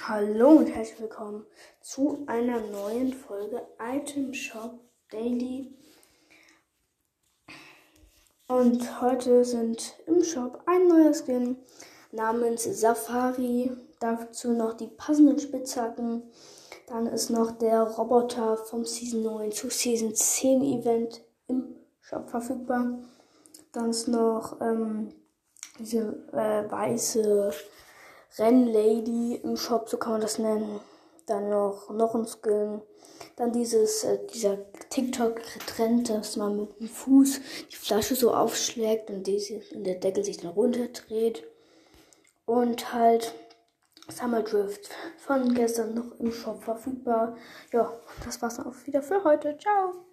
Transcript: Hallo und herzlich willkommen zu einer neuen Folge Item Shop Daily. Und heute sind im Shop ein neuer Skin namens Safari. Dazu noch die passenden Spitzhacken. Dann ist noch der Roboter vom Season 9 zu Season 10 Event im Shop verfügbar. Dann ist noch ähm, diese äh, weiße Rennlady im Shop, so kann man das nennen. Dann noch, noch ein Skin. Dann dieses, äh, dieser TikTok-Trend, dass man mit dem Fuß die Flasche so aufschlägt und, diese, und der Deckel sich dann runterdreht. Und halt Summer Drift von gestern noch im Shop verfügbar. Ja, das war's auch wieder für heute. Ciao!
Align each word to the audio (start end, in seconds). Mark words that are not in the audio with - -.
Hallo 0.00 0.50
und 0.50 0.66
herzlich 0.66 1.00
willkommen 1.00 1.46
zu 1.80 2.24
einer 2.26 2.60
neuen 2.60 3.12
Folge 3.12 3.62
Item 3.78 4.34
Shop 4.34 4.80
Daily. 5.10 5.72
Und 8.48 9.00
heute 9.00 9.44
sind 9.44 9.94
im 10.06 10.24
Shop 10.24 10.62
ein 10.66 10.88
neuer 10.88 11.14
Skin 11.14 11.56
namens 12.10 12.64
Safari. 12.64 13.70
Dazu 14.00 14.52
noch 14.52 14.74
die 14.74 14.88
passenden 14.88 15.38
Spitzhacken. 15.38 16.24
Dann 16.88 17.06
ist 17.06 17.30
noch 17.30 17.52
der 17.52 17.82
Roboter 17.82 18.56
vom 18.56 18.84
Season 18.84 19.22
9 19.22 19.52
zu 19.52 19.70
Season 19.70 20.14
10 20.14 20.62
Event 20.62 21.22
im 21.46 21.76
Shop 22.00 22.28
verfügbar. 22.28 22.98
Dann 23.70 23.90
ist 23.90 24.08
noch 24.08 24.60
ähm, 24.60 25.14
diese 25.78 26.26
äh, 26.32 26.68
weiße 26.68 27.52
Rennlady 28.38 29.36
im 29.36 29.56
Shop, 29.56 29.88
so 29.88 29.96
kann 29.96 30.12
man 30.12 30.20
das 30.20 30.38
nennen. 30.38 30.80
Dann 31.26 31.50
noch, 31.50 31.90
noch 31.90 32.14
ein 32.14 32.26
Skin. 32.26 32.82
Dann 33.36 33.52
dieses, 33.52 34.04
äh, 34.04 34.18
dieser 34.32 34.58
TikTok-Trend, 34.90 36.10
dass 36.10 36.36
man 36.36 36.56
mit 36.56 36.80
dem 36.80 36.88
Fuß 36.88 37.40
die 37.70 37.76
Flasche 37.76 38.14
so 38.14 38.34
aufschlägt 38.34 39.10
und, 39.10 39.26
diese, 39.26 39.60
und 39.74 39.84
der 39.84 39.96
Deckel 39.96 40.24
sich 40.24 40.38
dann 40.38 40.50
runterdreht. 40.50 41.44
Und 42.44 42.92
halt 42.92 43.34
Summer 44.08 44.42
Drift 44.42 44.90
von 45.16 45.54
gestern 45.54 45.94
noch 45.94 46.18
im 46.18 46.32
Shop 46.32 46.64
verfügbar. 46.64 47.36
Ja, 47.72 47.92
das 48.24 48.42
war's 48.42 48.58
auch 48.58 48.74
wieder 48.84 49.02
für 49.02 49.22
heute. 49.24 49.56
Ciao! 49.58 50.11